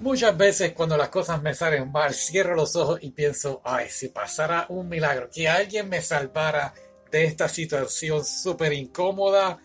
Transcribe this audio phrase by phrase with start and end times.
[0.00, 4.08] Muchas veces cuando las cosas me salen mal, cierro los ojos y pienso, ay, si
[4.08, 6.74] pasara un milagro, que alguien me salvara
[7.10, 9.58] de esta situación súper incómoda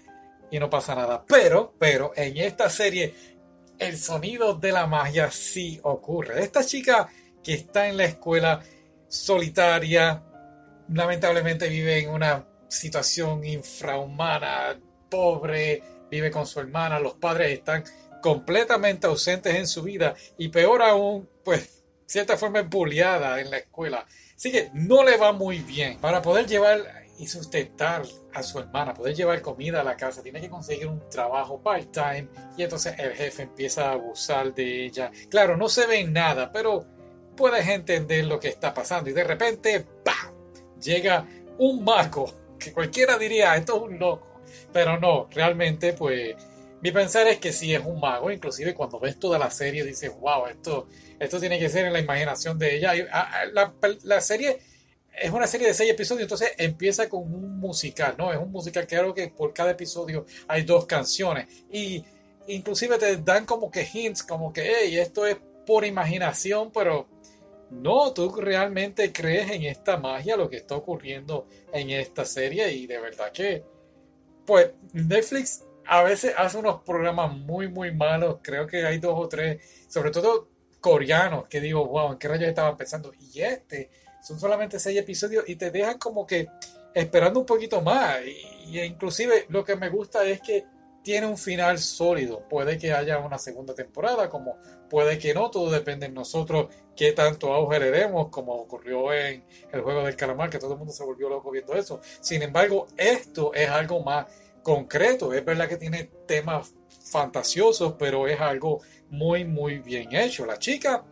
[0.49, 1.25] y no pasa nada.
[1.27, 3.13] Pero, pero, en esta serie,
[3.77, 6.41] el sonido de la magia sí ocurre.
[6.41, 7.09] Esta chica
[7.43, 8.61] que está en la escuela
[9.09, 10.23] solitaria,
[10.87, 14.79] lamentablemente vive en una situación infrahumana,
[15.09, 17.83] pobre, vive con su hermana, los padres están
[18.21, 23.57] completamente ausentes en su vida y peor aún, pues, cierta forma es bulliada en la
[23.57, 24.05] escuela.
[24.35, 25.99] Así que no le va muy bien.
[25.99, 28.03] Para poder llevar y sustentar
[28.33, 32.27] a su hermana, poder llevar comida a la casa, tiene que conseguir un trabajo part-time
[32.57, 35.11] y entonces el jefe empieza a abusar de ella.
[35.29, 36.85] Claro, no se ve nada, pero
[37.37, 40.33] puedes entender lo que está pasando y de repente, ¡pam!
[40.81, 41.27] Llega
[41.59, 44.41] un mago que cualquiera diría, esto es un loco,
[44.73, 46.35] pero no, realmente pues
[46.81, 50.11] mi pensar es que sí es un mago, inclusive cuando ves toda la serie dices,
[50.19, 50.87] wow, esto,
[51.19, 52.93] esto tiene que ser en la imaginación de ella.
[53.11, 53.71] Ah, ah,
[54.03, 54.59] la, serie
[55.13, 58.33] es una serie de seis episodios, entonces empieza con un musical, ¿no?
[58.33, 62.03] Es un musical creo que por cada episodio hay dos canciones y
[62.47, 65.37] inclusive te dan como que hints, como que, hey, esto es
[65.67, 67.07] por imaginación, pero
[67.69, 72.87] no, tú realmente crees en esta magia, lo que está ocurriendo en esta serie y
[72.87, 73.63] de verdad que,
[74.45, 78.37] pues Netflix a veces hace unos programas muy, muy malos.
[78.41, 82.49] Creo que hay dos o tres, sobre todo coreanos, que digo, wow, ¿en qué rayos
[82.49, 83.11] estaba pensando?
[83.19, 83.89] Y este,
[84.21, 86.47] son solamente seis episodios y te dejan como que
[86.93, 88.19] esperando un poquito más.
[88.25, 90.65] Y, inclusive lo que me gusta es que
[91.03, 92.47] tiene un final sólido.
[92.47, 94.57] Puede que haya una segunda temporada, como
[94.89, 99.81] puede que no, todo depende de nosotros qué tanto auge le como ocurrió en el
[99.81, 102.01] juego del calamar, que todo el mundo se volvió loco viendo eso.
[102.19, 104.27] Sin embargo, esto es algo más
[104.63, 105.33] concreto.
[105.33, 106.73] Es verdad que tiene temas
[107.11, 110.45] fantasiosos, pero es algo muy, muy bien hecho.
[110.45, 111.03] La chica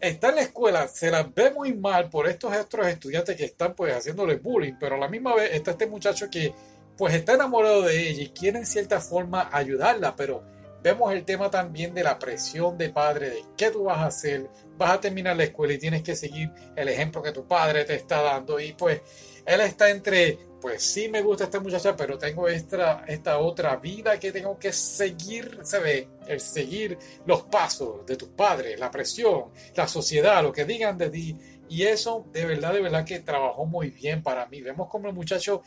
[0.00, 3.74] está en la escuela, se la ve muy mal por estos otros estudiantes que están
[3.74, 6.52] pues haciéndole bullying, pero a la misma vez está este muchacho que
[6.96, 10.42] pues está enamorado de ella y quiere en cierta forma ayudarla, pero
[10.82, 14.50] vemos el tema también de la presión de padre, de qué tú vas a hacer,
[14.76, 17.94] vas a terminar la escuela y tienes que seguir el ejemplo que tu padre te
[17.94, 19.00] está dando y pues
[19.46, 24.20] él está entre pues sí me gusta esta muchacha, pero tengo esta, esta otra vida
[24.20, 29.50] que tengo que seguir, se ve, el seguir los pasos de tus padres, la presión,
[29.74, 31.36] la sociedad, lo que digan de ti.
[31.68, 34.62] Y eso de verdad, de verdad que trabajó muy bien para mí.
[34.62, 35.62] Vemos como el muchacho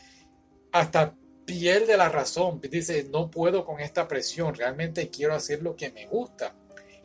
[0.72, 1.14] hasta
[1.44, 6.06] pierde la razón, dice, no puedo con esta presión, realmente quiero hacer lo que me
[6.06, 6.54] gusta.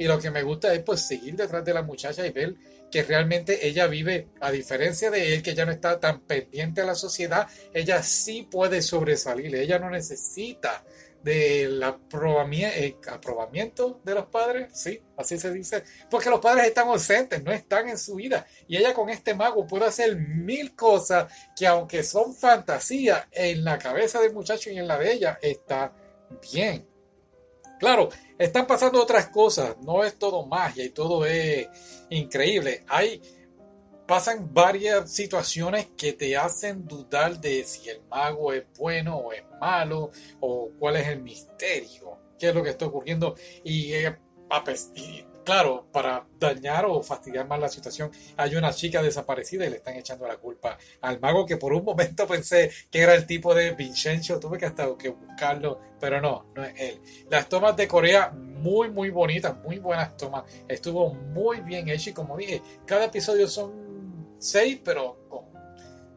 [0.02, 2.56] Y lo que me gusta es pues seguir detrás de la muchacha y ver
[2.90, 6.86] que realmente ella vive, a diferencia de él, que ya no está tan pendiente a
[6.86, 10.84] la sociedad, ella sí puede sobresalir, ella no necesita
[11.22, 17.44] del eh, aprobamiento de los padres, sí, así se dice, porque los padres están ausentes,
[17.44, 21.68] no están en su vida, y ella con este mago puede hacer mil cosas que
[21.68, 25.94] aunque son fantasías, en la cabeza del muchacho y en la de ella está
[26.52, 26.91] bien.
[27.82, 31.68] Claro, están pasando otras cosas, no es todo magia y todo es
[32.12, 32.86] increíble.
[32.88, 33.20] Hay
[34.06, 39.42] pasan varias situaciones que te hacen dudar de si el mago es bueno o es
[39.60, 43.34] malo o cuál es el misterio, qué es lo que está ocurriendo
[43.64, 44.16] y, eh,
[44.94, 49.78] y claro, para dañar o fastidiar más la situación, hay una chica desaparecida y le
[49.78, 53.54] están echando la culpa al mago que por un momento pensé que era el tipo
[53.54, 57.02] de Vincenzo, tuve que hasta que buscarlo, pero no, no es él.
[57.30, 62.14] Las tomas de Corea muy, muy bonitas, muy buenas tomas, estuvo muy bien hecho y
[62.14, 65.46] como dije, cada episodio son seis, pero con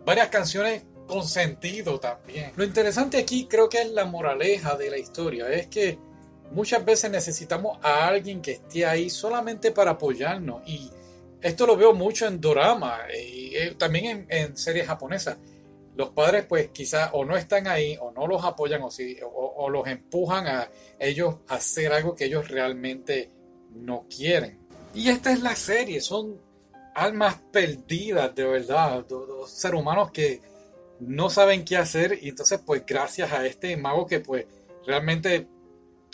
[0.04, 2.52] varias canciones con sentido también.
[2.56, 5.98] Lo interesante aquí creo que es la moraleja de la historia, es que
[6.50, 10.62] muchas veces necesitamos a alguien que esté ahí solamente para apoyarnos.
[10.66, 10.90] Y
[11.40, 15.36] esto lo veo mucho en dorama y eh, también en, series japonesas.
[15.96, 19.70] Los padres pues quizás o no están ahí o no los apoyan o, si, o,
[19.70, 20.68] los empujan a
[20.98, 23.30] ellos a hacer algo que ellos realmente
[23.74, 24.58] no quieren.
[24.92, 26.40] Y esta es la serie, son
[26.94, 30.40] almas perdidas de verdad, dos seres humanos que
[31.00, 34.46] no saben qué hacer y entonces pues gracias a este mago que pues
[34.86, 35.48] realmente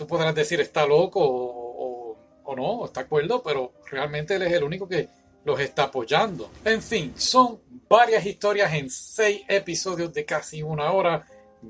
[0.00, 4.64] tú podrás decir está loco o, o, no, está acuerdo, pero realmente él es el
[4.64, 5.08] único que
[5.44, 6.50] los está apoyando.
[6.64, 11.26] En fin, son varias historias en seis episodios de casi una hora.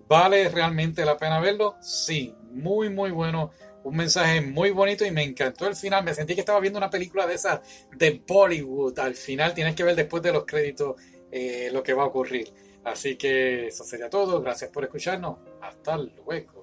[0.08, 1.74] ¿Vale realmente la pena verlo?
[1.82, 3.50] Sí, muy, muy bueno.
[3.82, 6.04] Un mensaje muy bonito y me encantó el final.
[6.04, 7.60] Me sentí que estaba viendo una película de esas
[7.96, 8.96] de Bollywood.
[9.00, 10.94] Al final tienes que ver después de los créditos
[11.32, 12.52] eh, lo que va a ocurrir.
[12.84, 14.40] Así que eso sería todo.
[14.40, 15.38] Gracias por escucharnos.
[15.60, 16.59] Hasta luego.